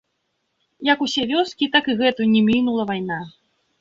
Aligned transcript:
Як 0.91 1.03
усе 1.07 1.27
вёскі, 1.31 1.65
так 1.75 1.91
і 1.93 1.97
гэту, 2.03 2.21
не 2.33 2.41
мінула 2.51 2.83
вайна. 2.93 3.19